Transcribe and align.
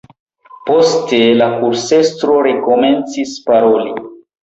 Poste 0.69 1.19
la 1.43 1.51
kursestro 1.61 2.41
rekomencis 2.51 3.39
paroli. 3.51 3.99